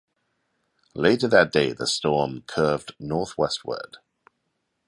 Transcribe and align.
Later 0.95 1.27
that 1.27 1.51
day, 1.51 1.73
the 1.73 1.85
storm 1.85 2.41
curved 2.47 2.95
northwestward. 2.99 3.97